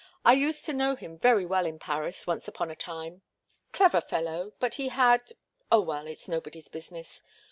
[0.25, 3.21] I used to know him very well in Paris once upon a time.
[3.71, 5.33] Clever fellow, but he had
[5.71, 7.21] oh, well, it's nobody's business.